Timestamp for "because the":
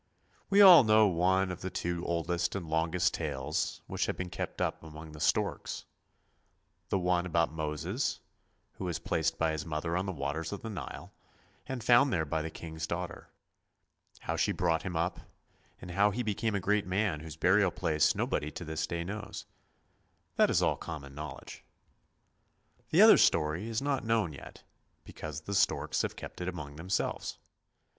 25.03-25.53